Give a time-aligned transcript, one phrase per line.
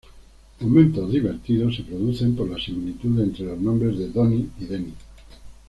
[0.61, 4.93] Momentos divertidos se producen por la similitud entre los nombres de Donny y Denny.